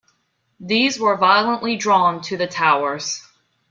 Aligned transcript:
These 0.59 0.99
were 0.99 1.15
violently 1.15 1.77
drawn 1.77 2.21
to 2.21 2.35
the 2.35 2.47
towers. 2.47 3.21